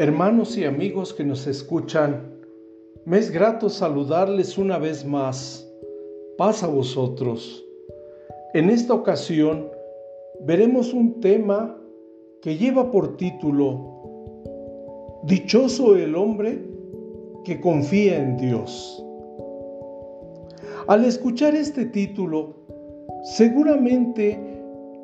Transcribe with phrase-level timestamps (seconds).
[0.00, 2.32] Hermanos y amigos que nos escuchan,
[3.04, 5.68] me es grato saludarles una vez más.
[6.36, 7.64] Paz a vosotros.
[8.54, 9.68] En esta ocasión
[10.42, 11.76] veremos un tema
[12.42, 16.62] que lleva por título Dichoso el hombre
[17.44, 19.04] que confía en Dios.
[20.86, 22.54] Al escuchar este título,
[23.24, 24.38] seguramente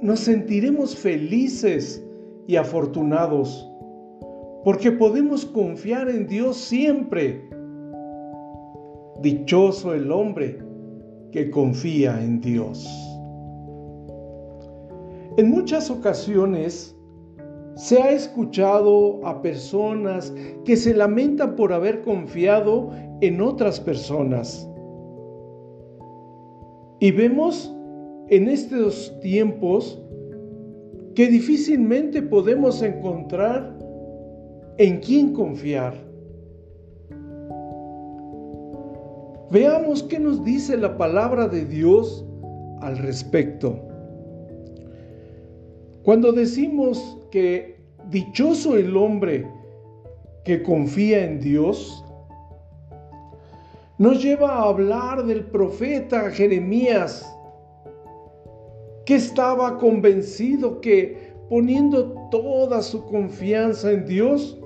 [0.01, 2.01] nos sentiremos felices
[2.47, 3.69] y afortunados
[4.65, 7.49] porque podemos confiar en Dios siempre.
[9.21, 10.59] Dichoso el hombre
[11.31, 12.89] que confía en Dios.
[15.37, 16.97] En muchas ocasiones
[17.75, 20.33] se ha escuchado a personas
[20.65, 22.91] que se lamentan por haber confiado
[23.21, 24.69] en otras personas.
[27.01, 27.75] Y vemos
[28.29, 30.01] en estos tiempos
[31.15, 33.84] que difícilmente podemos encontrar
[34.79, 35.95] en quién confiar.
[39.51, 42.25] Veamos qué nos dice la palabra de Dios
[42.81, 43.79] al respecto.
[46.03, 47.79] Cuando decimos que
[48.11, 49.49] dichoso el hombre
[50.45, 52.05] que confía en Dios,
[53.97, 57.25] nos lleva a hablar del profeta Jeremías,
[59.07, 64.59] que estaba convencido que poniendo toda su confianza en Dios,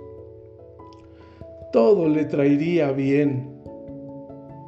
[1.72, 3.60] todo le traería bien,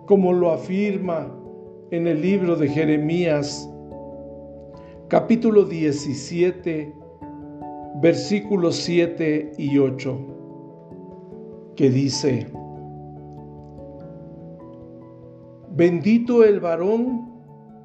[0.07, 1.35] como lo afirma
[1.91, 3.69] en el libro de Jeremías,
[5.09, 6.95] capítulo 17,
[8.03, 10.19] versículos 7 y 8,
[11.77, 12.47] que dice,
[15.73, 17.31] Bendito el varón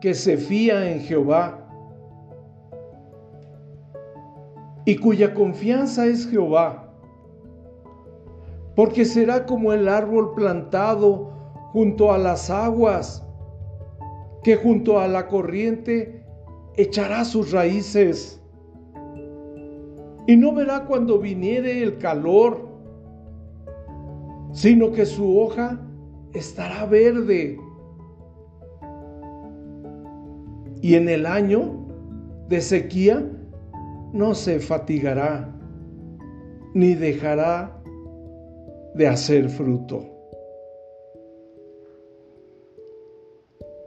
[0.02, 1.62] que se fía en Jehová
[4.86, 6.85] y cuya confianza es Jehová
[8.76, 11.32] porque será como el árbol plantado
[11.72, 13.26] junto a las aguas,
[14.44, 16.24] que junto a la corriente
[16.76, 18.42] echará sus raíces.
[20.28, 22.68] Y no verá cuando viniere el calor,
[24.52, 25.80] sino que su hoja
[26.34, 27.60] estará verde.
[30.82, 31.88] Y en el año
[32.50, 33.26] de sequía
[34.14, 35.54] no se fatigará,
[36.74, 37.82] ni dejará
[38.96, 40.06] de hacer fruto.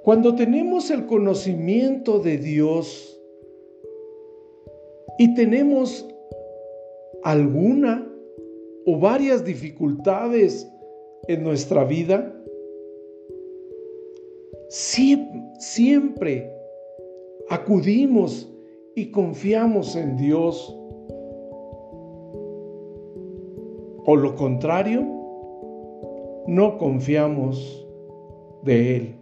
[0.04, 3.20] Cuando tenemos el conocimiento de Dios
[5.19, 6.06] y tenemos
[7.22, 8.10] alguna
[8.86, 10.66] o varias dificultades
[11.26, 12.34] en nuestra vida,
[14.69, 16.50] siempre
[17.50, 18.50] acudimos
[18.94, 20.75] y confiamos en Dios
[24.10, 25.06] o lo contrario,
[26.46, 27.86] no confiamos
[28.62, 29.14] de Él.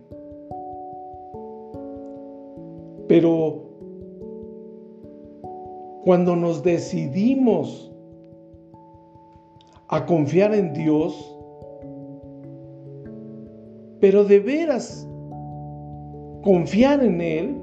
[3.08, 3.64] Pero
[6.04, 7.92] cuando nos decidimos
[9.88, 11.36] a confiar en Dios,
[13.98, 15.04] pero de veras
[16.44, 17.60] confiar en Él,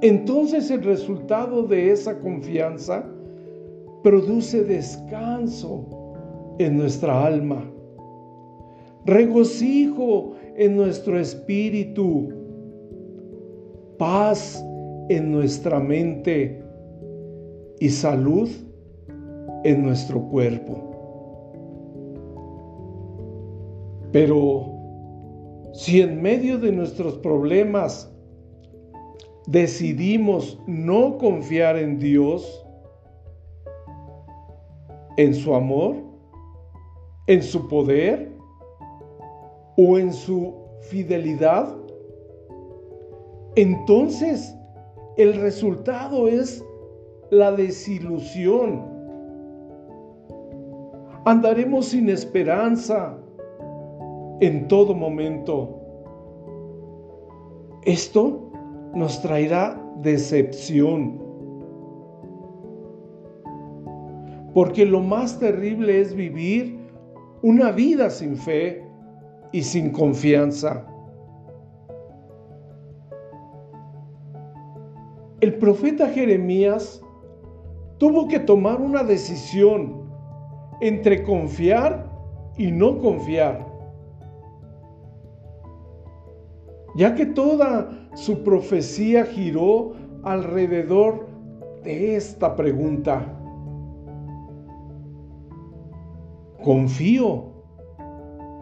[0.00, 3.04] entonces el resultado de esa confianza
[4.02, 5.84] produce descanso
[6.58, 7.64] en nuestra alma,
[9.04, 12.28] regocijo en nuestro espíritu,
[13.98, 14.64] paz
[15.08, 16.62] en nuestra mente
[17.80, 18.48] y salud
[19.64, 20.84] en nuestro cuerpo.
[24.12, 24.78] Pero
[25.72, 28.12] si en medio de nuestros problemas
[29.46, 32.67] decidimos no confiar en Dios,
[35.18, 35.96] en su amor,
[37.26, 38.32] en su poder
[39.76, 41.76] o en su fidelidad,
[43.56, 44.54] entonces
[45.16, 46.64] el resultado es
[47.30, 48.86] la desilusión.
[51.24, 53.18] Andaremos sin esperanza
[54.40, 55.80] en todo momento.
[57.82, 58.52] Esto
[58.94, 61.27] nos traerá decepción
[64.54, 66.78] porque lo más terrible es vivir
[67.42, 68.84] una vida sin fe
[69.52, 70.84] y sin confianza.
[75.40, 77.00] El profeta Jeremías
[77.98, 80.10] tuvo que tomar una decisión
[80.80, 82.08] entre confiar
[82.56, 83.66] y no confiar,
[86.96, 89.92] ya que toda su profecía giró
[90.24, 91.26] alrededor
[91.84, 93.37] de esta pregunta.
[96.62, 97.52] ¿Confío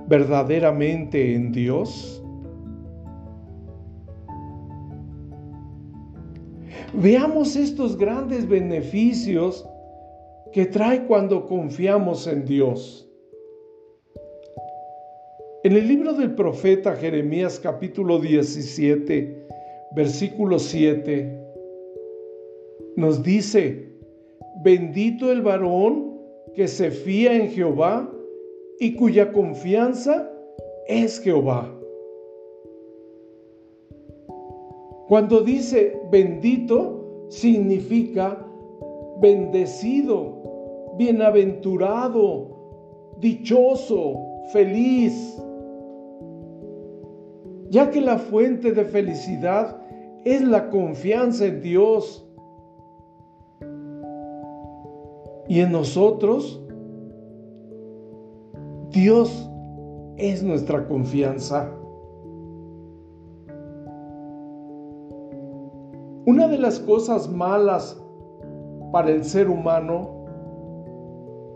[0.08, 2.22] verdaderamente en Dios?
[6.94, 9.68] Veamos estos grandes beneficios
[10.52, 13.06] que trae cuando confiamos en Dios.
[15.64, 19.46] En el libro del profeta Jeremías capítulo 17,
[19.96, 21.42] versículo 7,
[22.96, 23.90] nos dice,
[24.62, 26.05] bendito el varón
[26.54, 28.10] que se fía en Jehová
[28.78, 30.30] y cuya confianza
[30.86, 31.72] es Jehová.
[35.08, 38.44] Cuando dice bendito, significa
[39.20, 42.56] bendecido, bienaventurado,
[43.20, 44.16] dichoso,
[44.52, 45.40] feliz.
[47.70, 49.80] Ya que la fuente de felicidad
[50.24, 52.25] es la confianza en Dios.
[55.48, 56.60] Y en nosotros,
[58.90, 59.50] Dios
[60.16, 61.70] es nuestra confianza.
[66.26, 68.00] Una de las cosas malas
[68.90, 70.24] para el ser humano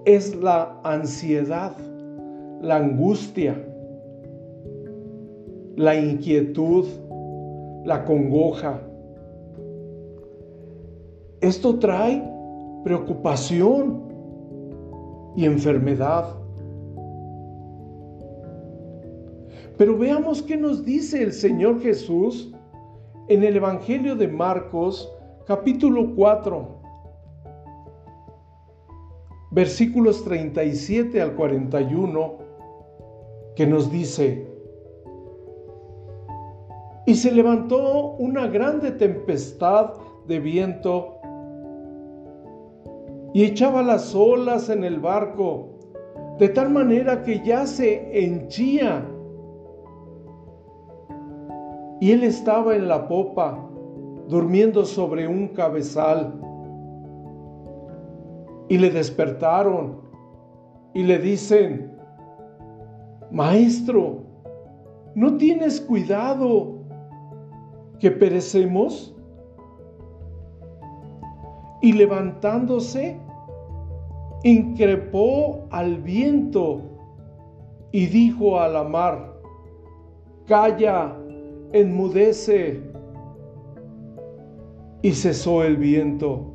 [0.04, 1.76] es la ansiedad,
[2.60, 3.60] la angustia,
[5.76, 6.86] la inquietud,
[7.84, 8.80] la congoja.
[11.40, 12.22] Esto trae
[12.84, 14.02] preocupación
[15.36, 16.36] y enfermedad.
[19.76, 22.54] Pero veamos qué nos dice el Señor Jesús
[23.28, 25.10] en el Evangelio de Marcos,
[25.46, 26.80] capítulo 4,
[29.52, 32.38] versículos 37 al 41,
[33.56, 34.46] que nos dice,
[37.06, 39.94] y se levantó una grande tempestad
[40.26, 41.19] de viento
[43.32, 45.68] y echaba las olas en el barco,
[46.38, 49.04] de tal manera que ya se henchía
[52.00, 53.68] y él estaba en la popa,
[54.26, 56.32] durmiendo sobre un cabezal.
[58.68, 60.00] Y le despertaron
[60.94, 61.92] y le dicen,
[63.30, 64.22] Maestro,
[65.14, 66.78] ¿no tienes cuidado
[67.98, 69.14] que perecemos?
[71.82, 73.18] Y levantándose,
[74.44, 76.82] increpó al viento
[77.92, 79.40] y dijo a la mar,
[80.46, 81.16] Calla,
[81.72, 82.80] enmudece.
[85.02, 86.50] Y cesó el viento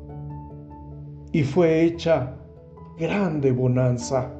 [1.32, 2.34] y fue hecha
[2.98, 4.30] grande bonanza.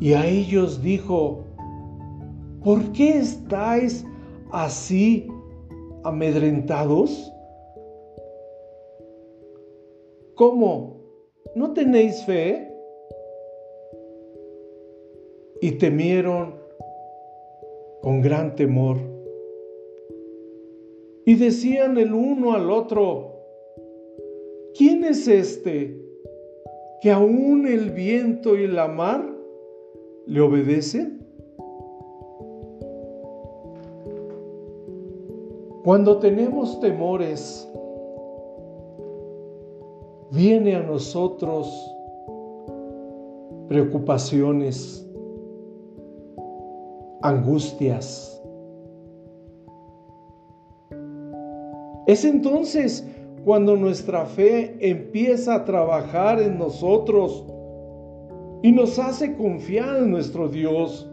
[0.00, 1.44] Y a ellos dijo,
[2.64, 4.04] ¿por qué estáis
[4.50, 5.28] así
[6.02, 7.32] amedrentados?
[10.42, 10.96] ¿Cómo?
[11.54, 12.68] ¿No tenéis fe?
[15.60, 16.56] Y temieron
[18.00, 18.96] con gran temor.
[21.26, 23.36] Y decían el uno al otro,
[24.76, 25.96] ¿quién es este
[27.00, 29.24] que aún el viento y la mar
[30.26, 31.24] le obedecen?
[35.84, 37.72] Cuando tenemos temores,
[40.32, 41.68] viene a nosotros
[43.68, 45.06] preocupaciones,
[47.20, 48.42] angustias.
[52.06, 53.06] Es entonces
[53.44, 57.44] cuando nuestra fe empieza a trabajar en nosotros
[58.62, 61.08] y nos hace confiar en nuestro Dios.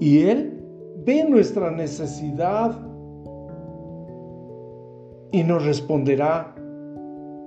[0.00, 0.62] Y Él
[1.04, 2.93] ve nuestra necesidad
[5.34, 6.54] y nos responderá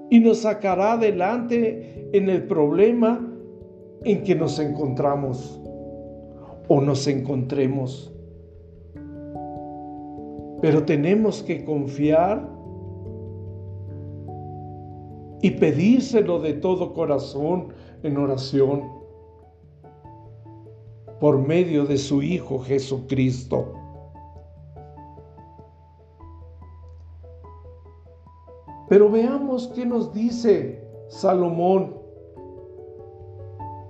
[0.10, 3.26] y nos sacará adelante en el problema
[4.04, 5.58] en que nos encontramos
[6.68, 8.14] o nos encontremos.
[10.62, 12.46] Pero tenemos que confiar
[15.42, 17.70] y pedírselo de todo corazón
[18.04, 18.84] en oración
[21.22, 23.74] por medio de su Hijo Jesucristo.
[28.90, 31.96] Pero veamos qué nos dice Salomón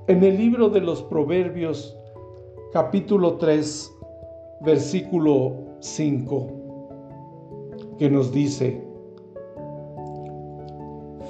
[0.07, 1.95] en el libro de los Proverbios,
[2.73, 3.91] capítulo 3,
[4.61, 6.47] versículo 5,
[7.99, 8.81] que nos dice,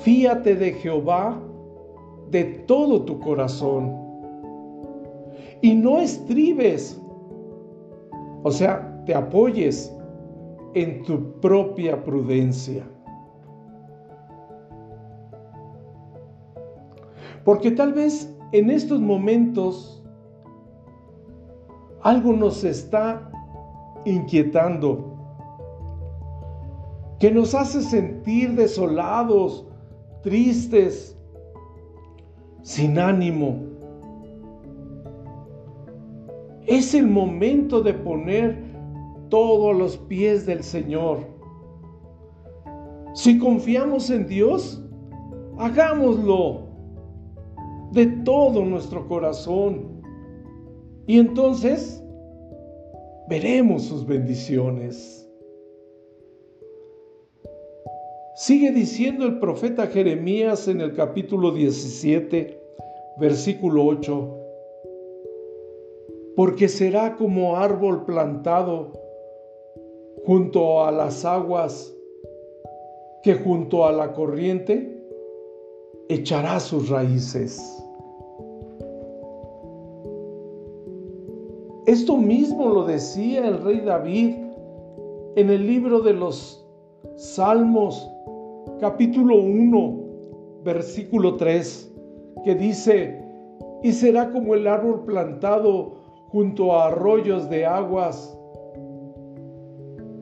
[0.02, 1.38] Fíate de Jehová
[2.30, 3.94] de todo tu corazón
[5.62, 7.02] y no estribes,
[8.44, 9.94] o sea, te apoyes
[10.74, 12.86] en tu propia prudencia.
[17.48, 20.04] Porque tal vez en estos momentos
[22.02, 23.32] algo nos está
[24.04, 25.16] inquietando,
[27.22, 29.66] que nos hace sentir desolados,
[30.24, 31.18] tristes,
[32.64, 33.62] sin ánimo.
[36.66, 38.62] Es el momento de poner
[39.30, 41.20] todo a los pies del Señor.
[43.14, 44.84] Si confiamos en Dios,
[45.58, 46.67] hagámoslo
[47.92, 50.02] de todo nuestro corazón.
[51.06, 52.04] Y entonces
[53.30, 55.28] veremos sus bendiciones.
[58.36, 62.62] Sigue diciendo el profeta Jeremías en el capítulo 17,
[63.20, 64.38] versículo 8,
[66.36, 68.92] porque será como árbol plantado
[70.24, 71.96] junto a las aguas
[73.24, 74.97] que junto a la corriente
[76.10, 77.62] echará sus raíces.
[81.86, 84.36] Esto mismo lo decía el rey David
[85.36, 86.66] en el libro de los
[87.16, 88.10] Salmos
[88.80, 90.00] capítulo 1,
[90.64, 91.94] versículo 3,
[92.44, 93.24] que dice,
[93.84, 95.96] y será como el árbol plantado
[96.30, 98.38] junto a arroyos de aguas,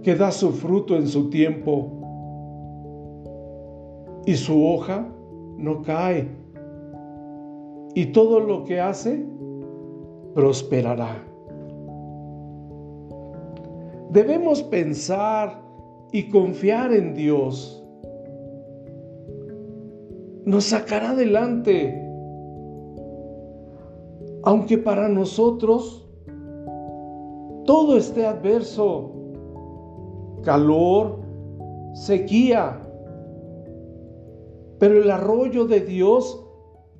[0.04, 1.92] que da su fruto en su tiempo,
[4.26, 5.15] y su hoja
[5.58, 6.28] no cae,
[7.94, 9.26] y todo lo que hace
[10.34, 11.24] prosperará.
[14.12, 15.62] Debemos pensar
[16.12, 17.86] y confiar en Dios
[20.46, 22.02] nos sacará adelante.
[24.44, 26.08] Aunque para nosotros
[27.66, 29.12] todo esté adverso,
[30.44, 31.20] calor,
[31.94, 32.80] sequía,
[34.80, 36.46] pero el arroyo de Dios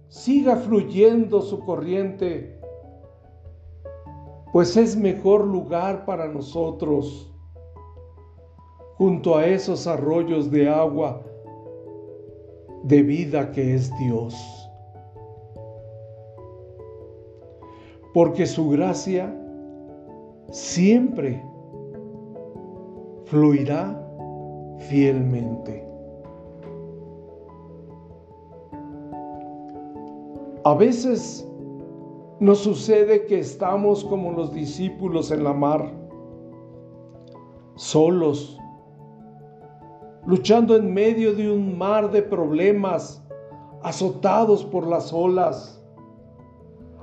[0.08, 2.60] siga fluyendo su corriente,
[4.54, 7.32] pues es mejor lugar para nosotros
[8.98, 11.22] junto a esos arroyos de agua
[12.84, 14.36] de vida que es Dios.
[18.14, 19.36] Porque su gracia
[20.52, 21.44] siempre
[23.26, 24.02] fluirá
[24.88, 25.85] fielmente.
[30.66, 31.48] A veces
[32.40, 35.94] nos sucede que estamos como los discípulos en la mar,
[37.76, 38.60] solos,
[40.26, 43.24] luchando en medio de un mar de problemas,
[43.84, 45.80] azotados por las olas,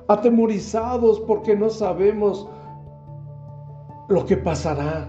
[0.09, 2.49] atemorizados porque no sabemos
[4.09, 5.07] lo que pasará.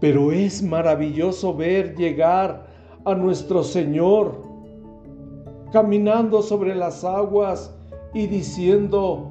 [0.00, 2.66] Pero es maravilloso ver llegar
[3.04, 4.53] a nuestro Señor
[5.74, 7.76] caminando sobre las aguas
[8.14, 9.28] y diciendo,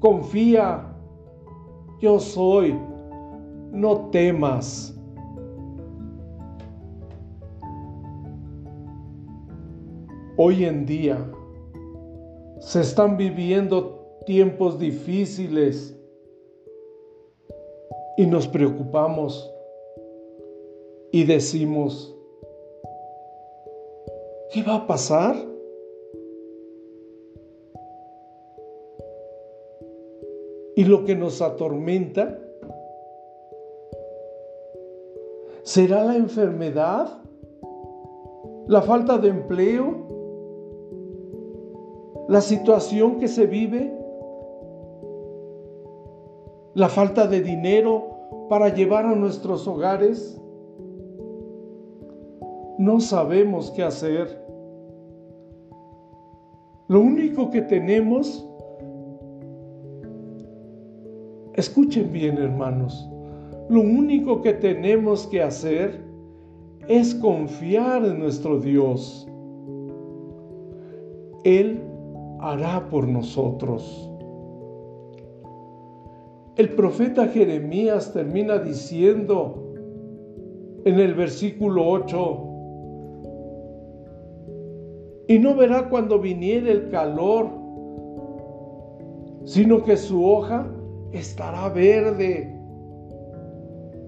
[0.00, 0.84] confía,
[2.00, 2.76] yo soy
[3.70, 5.00] no temas.
[10.36, 11.24] Hoy en día
[12.58, 15.96] se están viviendo tiempos difíciles
[18.16, 19.48] y nos preocupamos
[21.12, 22.17] y decimos,
[24.50, 25.36] ¿qué va a pasar?
[30.76, 32.38] Y lo que nos atormenta
[35.68, 37.20] ¿Será la enfermedad?
[38.68, 40.06] ¿La falta de empleo?
[42.26, 43.94] ¿La situación que se vive?
[46.72, 50.40] ¿La falta de dinero para llevar a nuestros hogares?
[52.88, 54.42] No sabemos qué hacer.
[56.88, 58.48] Lo único que tenemos,
[61.52, 63.06] escuchen bien hermanos,
[63.68, 66.02] lo único que tenemos que hacer
[66.88, 69.28] es confiar en nuestro Dios.
[71.44, 71.82] Él
[72.40, 74.10] hará por nosotros.
[76.56, 79.74] El profeta Jeremías termina diciendo
[80.86, 82.47] en el versículo 8,
[85.28, 87.50] y no verá cuando viniere el calor,
[89.44, 90.66] sino que su hoja
[91.12, 92.54] estará verde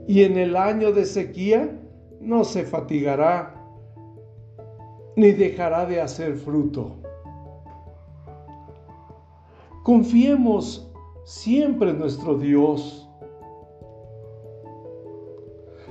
[0.09, 1.79] y en el año de sequía
[2.21, 3.55] no se fatigará
[5.15, 6.97] ni dejará de hacer fruto.
[9.83, 10.91] Confiemos
[11.25, 13.09] siempre en nuestro Dios.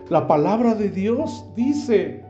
[0.09, 2.25] La palabra de Dios dice,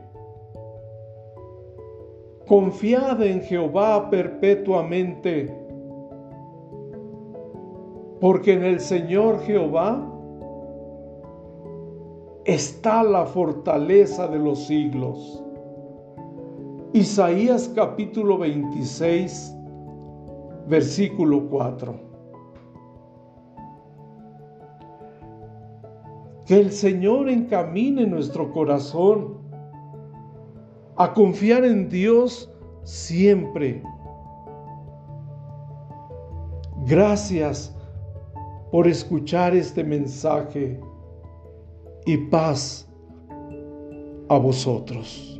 [2.50, 5.56] Confiad en Jehová perpetuamente,
[8.20, 10.04] porque en el Señor Jehová
[12.44, 15.44] está la fortaleza de los siglos.
[16.92, 19.54] Isaías capítulo 26,
[20.66, 21.94] versículo 4.
[26.46, 29.39] Que el Señor encamine nuestro corazón
[31.00, 32.52] a confiar en Dios
[32.84, 33.82] siempre.
[36.84, 37.74] Gracias
[38.70, 40.78] por escuchar este mensaje
[42.04, 42.86] y paz
[44.28, 45.39] a vosotros.